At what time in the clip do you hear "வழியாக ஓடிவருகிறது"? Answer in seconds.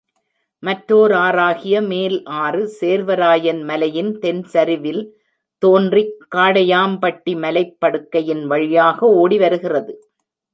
8.45-9.93